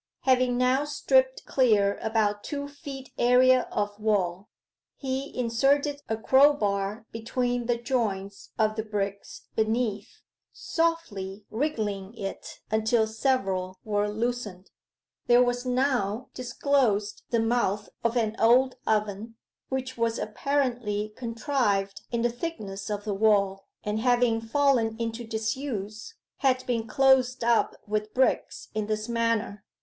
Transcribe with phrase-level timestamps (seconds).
[0.21, 4.49] Having now stripped clear about two feet area of wall,
[4.95, 13.05] he inserted a crowbar between the joints of the bricks beneath, softly wriggling it until
[13.05, 14.71] several were loosened.
[15.27, 19.35] There was now disclosed the mouth of an old oven,
[19.69, 26.15] which was apparently contrived in the thickness of the wall, and having fallen into disuse,
[26.37, 29.63] had been closed up with bricks in this manner.